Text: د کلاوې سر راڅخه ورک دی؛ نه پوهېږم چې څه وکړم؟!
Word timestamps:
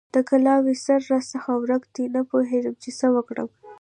د 0.15 0.17
کلاوې 0.29 0.73
سر 0.85 0.99
راڅخه 1.11 1.53
ورک 1.57 1.83
دی؛ 1.93 2.05
نه 2.15 2.21
پوهېږم 2.29 2.75
چې 2.83 2.89
څه 2.99 3.07
وکړم؟! 3.15 3.49